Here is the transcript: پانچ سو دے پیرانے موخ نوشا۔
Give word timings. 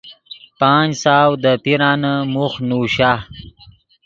پانچ 0.59 0.89
سو 1.03 1.27
دے 1.43 1.51
پیرانے 1.63 2.13
موخ 2.33 2.53
نوشا۔ 2.67 3.11